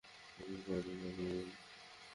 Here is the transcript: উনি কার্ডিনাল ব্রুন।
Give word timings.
উনি 0.37 0.57
কার্ডিনাল 0.65 1.11
ব্রুন। 1.17 1.47